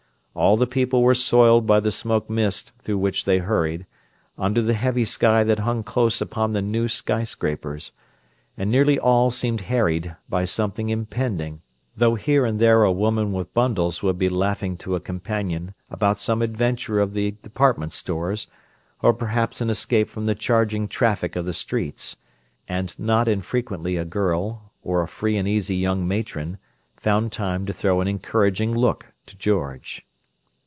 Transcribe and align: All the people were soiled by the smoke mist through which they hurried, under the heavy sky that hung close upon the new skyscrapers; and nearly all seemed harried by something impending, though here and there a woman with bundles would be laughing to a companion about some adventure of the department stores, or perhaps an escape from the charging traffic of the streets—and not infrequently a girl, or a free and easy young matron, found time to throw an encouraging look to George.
All 0.33 0.55
the 0.55 0.65
people 0.65 1.01
were 1.01 1.13
soiled 1.13 1.67
by 1.67 1.81
the 1.81 1.91
smoke 1.91 2.29
mist 2.29 2.71
through 2.81 2.99
which 2.99 3.25
they 3.25 3.39
hurried, 3.39 3.85
under 4.37 4.61
the 4.61 4.73
heavy 4.73 5.03
sky 5.03 5.43
that 5.43 5.59
hung 5.59 5.83
close 5.83 6.21
upon 6.21 6.53
the 6.53 6.61
new 6.61 6.87
skyscrapers; 6.87 7.91
and 8.55 8.71
nearly 8.71 8.97
all 8.97 9.29
seemed 9.29 9.59
harried 9.67 10.15
by 10.29 10.45
something 10.45 10.87
impending, 10.87 11.61
though 11.97 12.15
here 12.15 12.45
and 12.45 12.61
there 12.61 12.83
a 12.83 12.93
woman 12.93 13.33
with 13.33 13.53
bundles 13.53 14.01
would 14.01 14.17
be 14.17 14.29
laughing 14.29 14.77
to 14.77 14.95
a 14.95 15.01
companion 15.01 15.73
about 15.89 16.17
some 16.17 16.41
adventure 16.41 17.01
of 17.01 17.13
the 17.13 17.31
department 17.41 17.91
stores, 17.91 18.47
or 19.01 19.13
perhaps 19.13 19.59
an 19.59 19.69
escape 19.69 20.07
from 20.07 20.27
the 20.27 20.33
charging 20.33 20.87
traffic 20.87 21.35
of 21.35 21.45
the 21.45 21.53
streets—and 21.53 22.97
not 22.97 23.27
infrequently 23.27 23.97
a 23.97 24.05
girl, 24.05 24.71
or 24.81 25.01
a 25.01 25.09
free 25.09 25.35
and 25.35 25.49
easy 25.49 25.75
young 25.75 26.07
matron, 26.07 26.57
found 26.95 27.33
time 27.33 27.65
to 27.65 27.73
throw 27.73 27.99
an 27.99 28.07
encouraging 28.07 28.73
look 28.73 29.07
to 29.25 29.35
George. 29.37 30.05